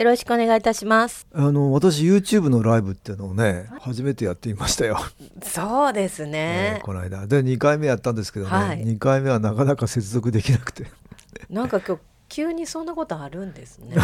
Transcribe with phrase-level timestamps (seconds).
[0.00, 1.26] よろしくお願いいたします。
[1.34, 4.96] あの私 YouTube のライブっていうのをね初めてやってみましたよ。
[5.42, 7.26] そうですえねー、この間。
[7.26, 8.82] で2回目やったんですけどね、はい。
[8.82, 10.86] 2回目はなかなか接続できなくて。
[11.50, 13.96] なんか今日急にそんなことあるんですね。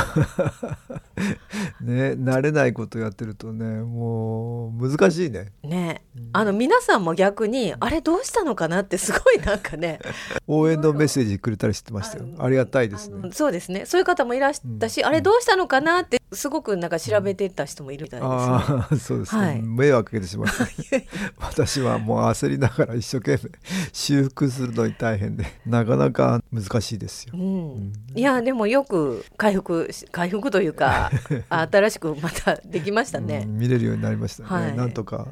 [1.81, 5.53] ね慣れないことやってるとねもう難しいね。
[5.63, 6.03] ね。
[6.33, 10.01] あの皆さんも逆にあれどうしたのかなってすごいなんかね。
[10.49, 12.27] 応援のメッセージくれたりしてましたよ。
[12.39, 13.31] ありがたいですね。
[13.33, 13.87] そうですね。
[13.87, 19.63] そういう方もいらしたし、あれどうしたのかなってすごくなんか調べてた人もいるみたいですね、ああそうですね、はい。
[19.63, 20.67] 迷惑かけてしまった。
[21.45, 23.51] 私はもう焦りながら一生懸命
[23.93, 27.33] 修復するのに大変でなかなか難しいですよ。
[27.35, 31.11] うん、いやでもよく回復し回復というか
[31.49, 33.45] 新しくまたできましたね。
[33.47, 34.77] う、ん見れるようになりましたね、はい。
[34.77, 35.27] なんとか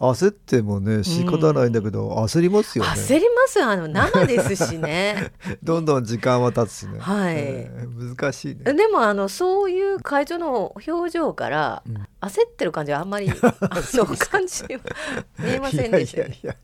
[0.00, 2.90] 焦ってもね仕方ないんだけど、焦りますよね。
[2.90, 3.68] 焦りますよ。
[3.68, 5.32] あの生ですしね。
[5.62, 7.34] どんどん時間は経つしね、はい。
[7.36, 8.74] えー難しいね。
[8.74, 10.47] でもあのそういう会長の
[10.86, 12.06] 表情からうん。
[12.20, 14.80] 焦ってる感じはあんまり、 あの感じは
[15.38, 16.22] 見えませんでした。
[16.22, 16.38] よね。
[16.42, 16.54] いや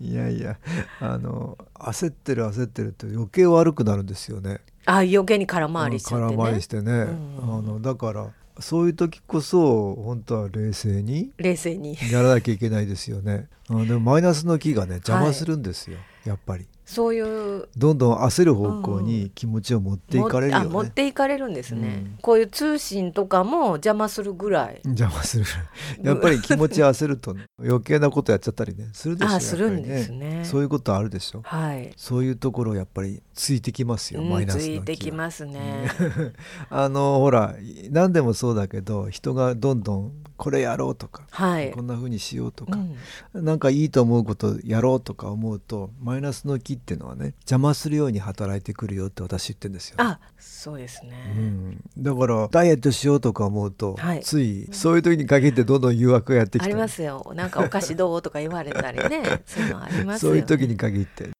[0.00, 0.58] いやいやいや。
[1.00, 4.60] あの焦ってる焦ってるって余計悪くなるんですよね。
[4.86, 6.36] あ余計に空回りしちゃってね。
[6.36, 6.66] 空回りし。
[6.66, 7.06] てね、ん。
[7.42, 8.30] あのだから
[8.60, 11.96] そういう時こそ本当は冷静に冷静に。
[12.12, 13.48] やらなきゃいけないですよね。
[13.70, 16.66] あでもマイナスの気がね邪魔するんですよ、やっぱり。
[16.86, 20.64] そういうどんどん焦る方向に気持ちを持っていかれるよね。
[20.66, 24.80] もあ持っていかれるんですね、うんこういう通信とかも邪魔するぐらい。
[24.84, 25.44] 邪魔する。
[26.02, 29.34] やっぱり気持ち焦ると、ね、 余計なことやっちゃったりねするでしょ。
[29.34, 30.42] あするんですね。
[30.44, 31.42] そういうことあるでしょ。
[31.42, 31.92] はい。
[31.96, 34.82] そういうところやっぱりついてきますよ、マイうん、つナスの気は。
[34.82, 35.90] いてきますね。
[36.68, 37.56] あのほら
[37.90, 41.82] 何でもそうだけど人がどんどんこれやろうとか、はいこ。
[41.82, 42.78] んな風にしようとか、
[43.34, 51.16] うんなんかいいと思うことやろうとか思うとマイナスの気っていうのはね邪魔するように働いてくるよって私言ってるんですよ、あそうですうね。
[51.16, 57.32] ん、だからダイエットしようとか思うと、はいついそういう時に限ってどんどん誘惑がやってきてありますよ。
[57.34, 59.42] なんかお菓子どうとか言われたりね。
[59.46, 60.18] そういうのありますよ、ね。
[60.18, 61.30] そういう時に限って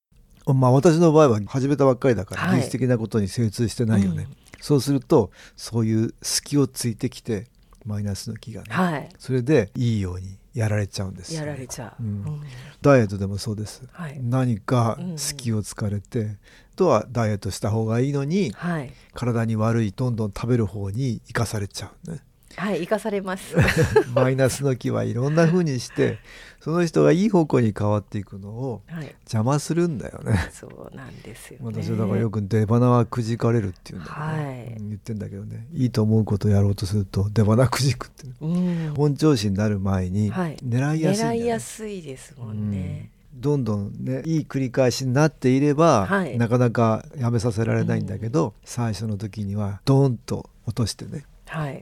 [0.47, 4.29] まあ私の場合は始めたばっかりだからはい技術的なことに精通してないよね、
[4.61, 7.47] そうするとそういう隙をついてきて
[7.85, 9.09] マイナスの気がね、はい。
[9.19, 12.03] それでいいようにやられちゃうんですよやられちゃう。
[12.03, 12.09] うん。
[12.09, 12.43] うん。
[12.81, 14.19] ダイエットでもそうです、はい。
[14.23, 16.37] 何か隙を突かれて、
[16.77, 18.93] とはダイエットした方がいいのにはい。
[19.13, 22.21] 体に悪いどんどん食べる方に生かされちゃうね
[22.57, 23.57] はい、生かされます。
[24.15, 26.19] マイナスの気はいろんな風にして
[26.61, 29.15] その人がいい方向に変わっていくのをはい。
[29.25, 31.83] 邪魔するんだよねそうなんですよ、ね。
[31.83, 38.95] 私はだからよく出花はくじかれるっていうんだよね、はいうん言ってんだけどねいいと思うことをやろうとすると出花くじくってねうん。
[38.97, 43.11] 本調子になる前にはい狙いやすいんだよね、狙いやすいですもんね。
[43.35, 51.25] どんどんねいい繰り返しになっていれば、はいなかなかやめさせられないんだけど、最初の時にはドーンと落としてねはい。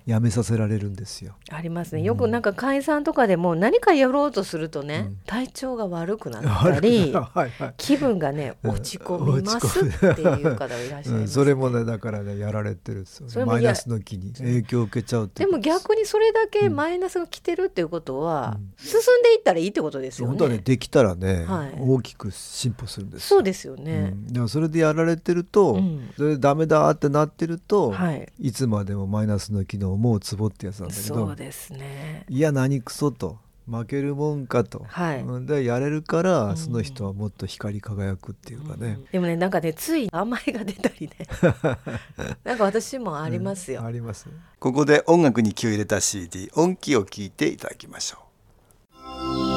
[0.07, 1.35] やめさせられるんですよ。
[1.51, 2.03] ありますね。
[2.03, 5.17] よくなんか解散とかでも何かやろうとするとね、うん。
[5.27, 7.75] 体調が悪くなったり、 はいはい。
[7.77, 8.71] 気分がねうん。
[8.73, 11.33] 落ち込みますっていう方がいらっしゃいうん、ます。
[11.33, 20.31] それもねだからねやられてるんですよそれも嫌マイナスの気に影響を受けちゃうってでも逆にそれだけマイナスが来てるっていうことは、進んでいったらいいってことですよね。
[20.31, 21.75] 本当はねできたらね、はい。
[21.79, 23.37] 大きく進歩するんですよ。
[23.37, 24.11] そうですようね。
[24.11, 26.11] ん、でもそれでやられてると、うん。
[26.17, 28.29] それでダメだってなってると、はい。
[28.39, 32.25] い、つまでもマイナスの機能もうツボってやつなんだけどそうですね。
[32.29, 33.39] いや何クソと
[33.71, 35.21] 負けるもんかと、はい。
[35.21, 36.57] うんでやれるから、うん。
[36.57, 41.27] その人はもっと光り輝くっていうかね、でもねなんかねつい甘えが出たりね。
[42.45, 44.29] なんか私もありますよ、あります。
[44.59, 48.19] ここで音楽に気を入れた CD 音気を聞いていただきましょ
[49.49, 49.52] う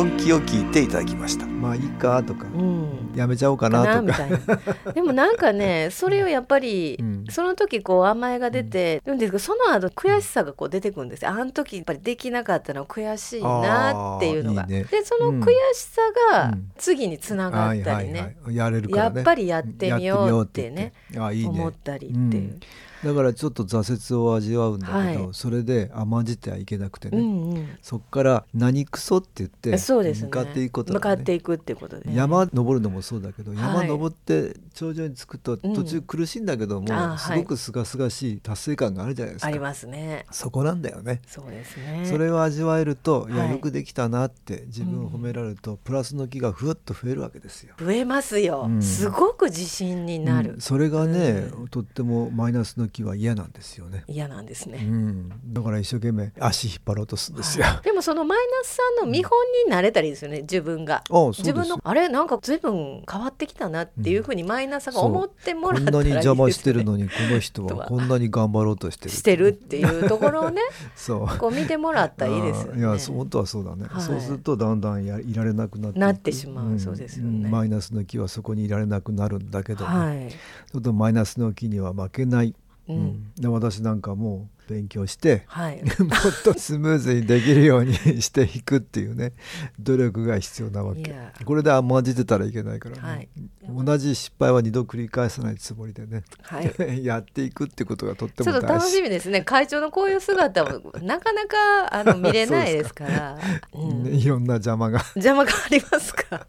[0.00, 1.46] 音気を聞いていただきました。
[1.46, 4.02] まあいいかとか、うんやめちゃおうかなとか。
[4.02, 4.92] みたいな。
[4.92, 7.24] でもなんかね それをやっぱり、うん。
[7.30, 9.18] その時こう甘えが出てるん。
[9.18, 11.30] ですけどその後悔しさがこう出てくるんですよ。
[11.30, 14.66] あの時やっぱりできなかったのは悔しいなっていうのが。
[14.66, 14.84] ね。
[14.84, 16.00] でその悔しさ
[16.32, 16.70] がうん。
[16.76, 19.16] 次につながったりね、やれるからね。
[19.16, 20.92] やっぱりやってみようってね。
[21.18, 21.48] あいいね。
[21.48, 22.60] 思ったりっていう、うん。
[23.04, 25.28] だからちょっと挫折を味わうんだけど、はい。
[25.32, 27.68] それで甘んじてはいけなくてね、うんうん。
[27.82, 31.00] そっから何クソって言って向かっていくことね。
[31.00, 33.60] かっていくってことで、山登るのもそうだけど、はい。
[33.60, 35.74] 山登って頂上に着くとうん。
[35.74, 40.26] 途中苦しいんだけども、あすごく清々しい達成感があるじゃないですか、ありますね。
[40.30, 41.20] そこなんだよね。
[41.26, 42.04] そうですね。
[42.04, 43.52] それを味わえると、い、やはい。
[43.52, 47.74] よくできたなって自分を褒められると、プラスの気がふわっと増えるわけですよ。
[47.78, 48.82] 増えますよ、うん。
[48.82, 50.60] すごく自信になる、うん。
[50.60, 54.04] それがね、うとってもマイナスの気は嫌なんですよね。
[54.08, 57.66] 嫌なんですね、うん、だから一生懸命足引っ張ろうとするんですよ。
[57.82, 59.32] でもそのマイナスさんの見本
[59.64, 61.02] になれたりですよね自分が。
[61.36, 67.84] 自分のあれなんか随分変わってきたなっていうふうにマイナスが思ってもこんらったらいいです、ね、なに邪魔してるのにこの人 とは。
[67.84, 70.60] はこんなに頑張ろうとしてるしてるっていうところをね
[70.96, 71.38] そう。
[71.38, 72.80] こう見てもらったらいいですよね。
[72.80, 74.02] いや本当はそうだね、はい。
[74.02, 76.78] そうするとだんだんやいられなくなってなってしまう。
[76.78, 77.48] そうですよね。
[77.48, 77.50] ん。
[77.50, 80.30] マイナスの気はそこにいられなくなるんだけど、はい。
[80.30, 82.54] ちょっとマイナスの気には負けない、
[82.88, 83.32] ううんん。
[83.38, 85.82] で私なんかもう勉強してはい。
[85.98, 89.32] もっとスムーズにできるようにしていくっていうね
[89.80, 91.12] 努力が必要なわけ
[91.44, 93.28] これで甘んじてたらいけないからね、はい
[93.72, 97.04] 同じ失敗は二度繰り返さないつもりでね、はい。
[97.04, 99.42] やっていくってことがとってちょっと楽も大事しみですね。
[99.42, 103.38] 会長のこういう姿もなかなかあの見れないですから。
[103.72, 106.46] ういろんな邪魔が邪魔がありますか？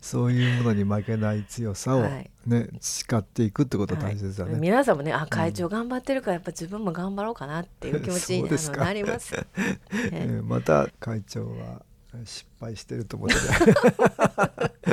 [0.00, 4.52] そういうものに負けない強さをはいね、誓っていくってことが大事ですよね。
[4.52, 9.34] はい皆さんもね、あ会長頑張ってるからやっぱ自分も頑張ろうかなっていう気持ちになります。
[9.34, 9.44] ね
[10.12, 11.82] えーまた会長は
[12.24, 13.40] 失敗してると思ってね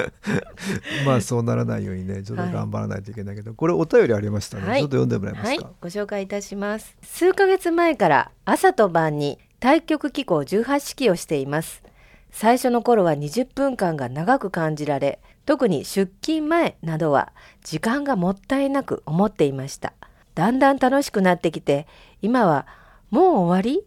[1.06, 6.96] まあそうならないようにねちょっと頑張らないといけないけど、これお便りありましたね、はいちょっと読んでもらえまはいすか、、ご紹介いたします。
[7.02, 11.84] 数ヶ月前から朝と晩に対極機構18式をしています。
[12.32, 17.32] 最初の頃は20分間が長く感じられ、特に出勤前などは
[17.64, 19.94] 時間がもったいなく思っていました。
[20.36, 21.88] だんだん楽しくなってきて、
[22.22, 22.68] 今は
[23.10, 23.84] もう終わり？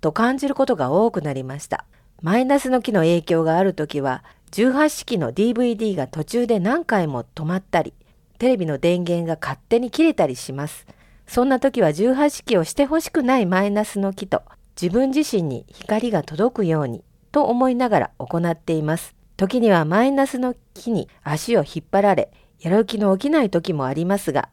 [0.00, 1.84] と感じることが多くなりました。
[2.22, 7.92] マイナスの木の影響があるときは、18式の DVD が途中で何回も止まったり、
[8.38, 10.86] テレビの電源が勝手に切れたりします。
[11.26, 14.42] そんな時は18式をしてほしくないマイナスの木と
[14.80, 19.14] 自分自身に光が届くようにと思いながら行っています。
[19.36, 24.48] 時にはマイナスの木に足を引っ張られ、やる気の起きない時もありますが、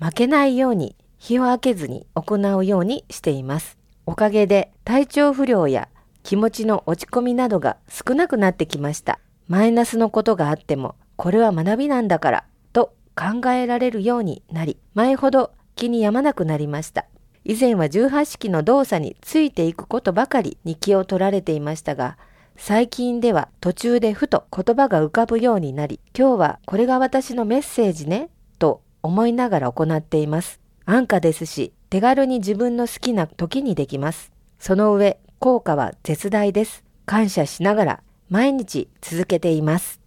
[0.00, 3.76] 負けないように日を明けずに行うようにしています。
[4.06, 5.88] おかげで体調不良や
[6.22, 9.20] 気持ちの落ち込みなどが少なくなってきました。
[9.46, 17.04] マイナスのことがあっても、これは学びなんだからと考えられるようになり、前ほど気に病まなくなりました。
[17.44, 22.16] 以前は18式の動作についていくことばかりに気を取られていましたが、
[22.56, 30.60] 最近では途中でふと言葉が浮かぶようになり、今日はこれが私のメッセージね、と思いながら行っています。
[30.84, 34.32] 安価ですし、手軽に自分の好きな時にできます。
[34.58, 36.84] その上、効果は絶大です。
[37.06, 39.99] 感謝しながら毎日続けています。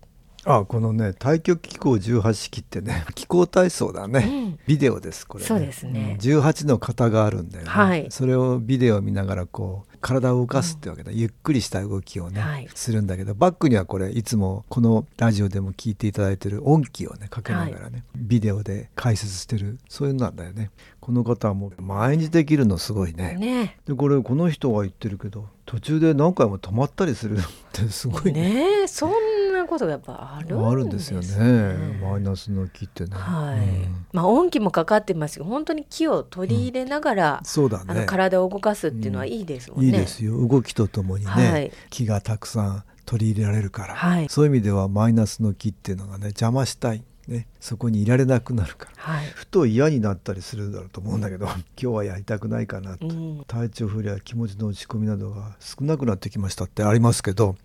[0.45, 4.59] あこのね太極機構18式ってね 気候体操だね、うん。
[4.67, 6.17] ビデオですこれ、ね、そうですね。
[6.21, 6.39] うん。
[6.39, 8.07] 18の型があるんだよね、はい。
[8.09, 12.67] それをビデオを見ながらこう体を動かすってわけだ、ゆっくりした動きをね、はい。
[12.75, 20.71] するんだけどバックにはこれいつもこのラジオでも聞いていただいてる音機をねかけながらね、ビデオで解説してるそういうのなんだよね。
[20.99, 23.35] この方はもう毎日できるのすごいね。
[23.39, 23.77] ね。
[23.85, 28.53] でこれこの人が言ってるけど途中で何回も止まったりするってすごいね。
[28.53, 29.11] ねえそん
[29.63, 30.67] なことがやっぱあるんですね。
[30.67, 31.99] あるんですよね。
[32.01, 34.05] マイナスの木ってね、はい、うん。
[34.13, 38.05] まあ音気もかかってますけど本当に気を取り入れながら、そうだね。
[38.05, 39.87] 体を動かすっていうのはいいですもんね。
[39.87, 40.37] いいですよ。
[40.47, 41.71] 動きとともにね、はい。
[41.89, 44.29] 気がたくさん取り入れられるから、はい。
[44.29, 49.25] そういう意味ではマイナスの気っていうのがね邪魔したい、ね、そこにいられなくなるからはい。
[49.27, 53.43] ふと嫌になったりするんだろうと思うんだけど 今日はやりたくないかなと、うん。
[53.47, 57.55] 体調不良や気持ちの落ち込みなどが少なくなってきましたってありますけど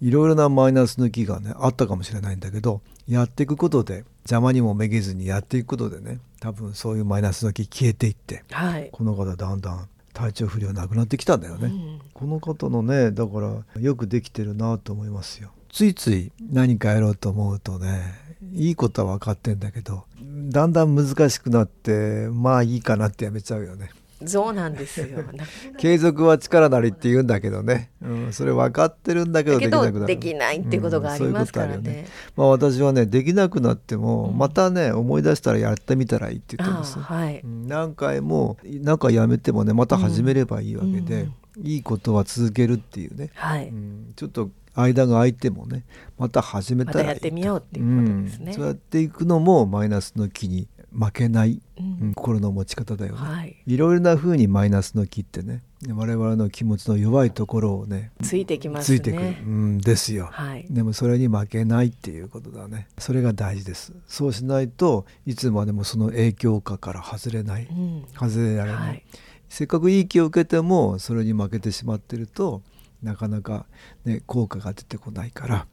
[0.00, 8.88] いろいろなマイナスの気がねあったかもしれないんだけどやっていくことで邪魔にもめげずにやっていくことでね多分そういうマイナスの気消えていってはい。
[8.92, 12.00] この方だんだん体調不良なくなってきたんだよね、うん。
[12.14, 15.50] この方のねだからよくできてるなと思いますよ。
[15.70, 18.21] ついつい何かやろうと思うとね
[18.52, 23.90] いいことは分かってんだけどだんだん難しくなってまあいいかなってやめちゃうよね
[24.26, 25.06] そうなんですよ。
[25.78, 30.06] 継続は力なりって言うんだけどね、うん、それ分かってるんだけどできなくなる。
[30.06, 31.74] できないっていうことがありますからね。
[31.76, 32.06] うん、ね
[32.36, 36.98] まあ私はねできなくなってもまたね思い出したらやってみたらいいって言ってます。
[36.98, 41.28] はい、何回も何回やめてもねまた始めればいいわけで、
[41.62, 43.30] いいことは続けるっていうね。
[43.34, 43.72] はい、
[44.16, 45.84] ちょっと間が空いてもね
[46.18, 58.98] また始めたらやってみようっていうことですね、うん、そうやっていくのもマイナスの気に負けない、うん、心の持ち方だよね、はい、いろいろな風にマイナスの気ってね我々の気持ちの弱いところをねついてきますね。
[58.98, 62.86] ついてくる、うん、ですよ、はい、でもそれに負けないっていうことだね。
[62.98, 63.92] それが大事です。
[64.06, 69.02] そうしないといつまでもその影響下から外れない、うん、外れられない、はい、
[69.48, 72.62] せっかくいい気を受けてもそれに負けてしまってると
[73.02, 73.66] なかなか、
[74.04, 75.66] ね、効果が出てこないから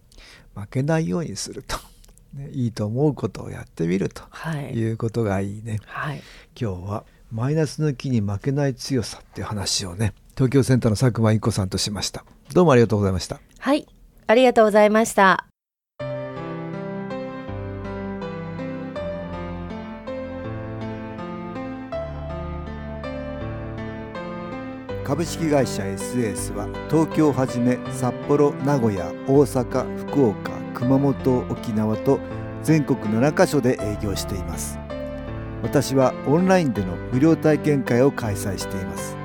[0.56, 1.78] 負けないようにすると。
[2.34, 4.22] ね、いいと思うことをやってみると
[4.72, 4.92] い。
[4.92, 6.22] うことがいいね、はい、
[6.60, 12.24] 今日はマイナスの気に負けない強さっていう話をね東京センターの佐久間一子さんとしました。
[12.54, 13.42] どうもありがとうございました。
[13.58, 13.88] はい。
[14.30, 15.49] ありがとうございました
[25.10, 32.20] 株式会社 SS は東京をはじめ札幌名古屋大阪福岡熊本沖縄と
[32.62, 34.78] 全国7カ所で営業しています。
[35.64, 39.18] 私はオンラインでの無料体験会を開催しています。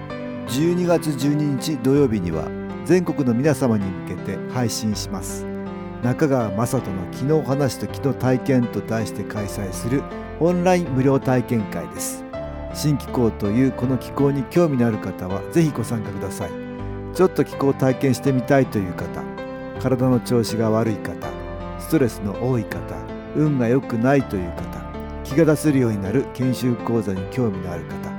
[0.49, 2.49] 12月12日土曜日には
[2.87, 5.45] 全国の皆様に向けて配信します。
[6.03, 10.03] 中川雅人の「昨日話と昨日体験」と題して開催する
[10.41, 12.24] オンライン無料体験会です。
[12.75, 16.65] 新気候というこの気候に興味のある方は是非ご参加ください。
[17.15, 19.23] ちょっと気候を体験してみたいという方
[19.81, 21.29] 体の調子が悪い方
[21.79, 22.81] ストレスの多い方
[23.37, 24.83] 運が良くないという方
[25.23, 28.11] 気が出せるようになる研修講座に興味のある方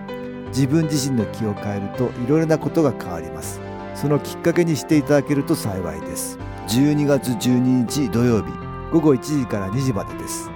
[0.47, 3.59] 自分自身の気を変えるといろいろなことが変わります。
[3.93, 6.39] そのきっかけにしていただけると幸いです。
[6.69, 8.51] 12月12日土曜日
[8.93, 10.49] 午後1時から2時までです。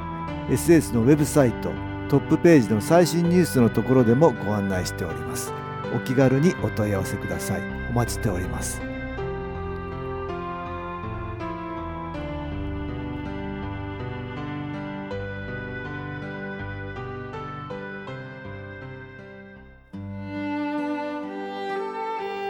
[0.49, 1.69] SS のウェブサイト
[2.09, 5.53] トップページの最新ニュースのところでもご案内しております。
[5.95, 7.61] お気軽にお問い合わせください。
[7.91, 8.81] お待ちしております。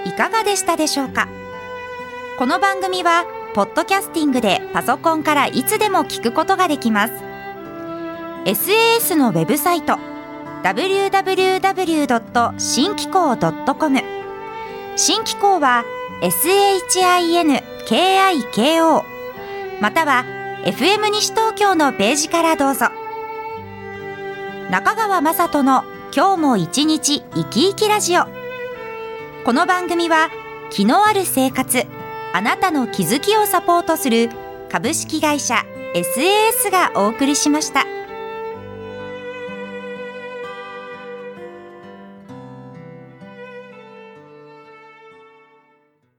[0.06, 1.28] いかがでしたでしょうか？
[2.38, 7.29] この番組はポッドキャスティングでパソコンからいつでも聞くことができます。
[8.46, 9.98] SAS のウェブサイト
[10.64, 12.54] www.
[12.58, 14.00] 新機構 .com
[14.96, 15.84] 新機構は
[16.22, 17.60] SHINKIKO
[19.82, 20.24] または
[20.64, 22.88] FM 西東京のページからどうぞ
[24.72, 25.84] 中川雅人の
[26.16, 28.24] 今日も一日生き生きラジオ
[29.44, 30.30] この番組は
[30.70, 31.84] 気のある生活
[32.34, 34.30] あなたの気づきをサポートする
[34.70, 37.99] 株式会社 SAS がお送りしました。